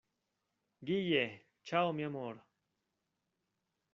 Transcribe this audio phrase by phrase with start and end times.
[0.87, 1.45] ¡guille!
[1.63, 2.43] chao, mi amor.